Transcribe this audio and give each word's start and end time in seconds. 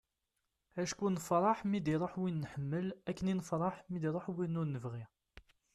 acku 0.81 1.05
nfeṛṛeḥ 1.15 1.59
mi 1.69 1.79
d-iruḥ 1.85 2.13
win 2.21 2.41
nḥemmel 2.43 2.87
akken 3.09 3.31
i 3.31 3.33
nfeṛṛeḥ 3.35 3.75
mi 3.91 3.97
iruḥ 4.05 4.25
win 4.35 4.59
ur 4.61 4.67
nebɣi 4.69 5.03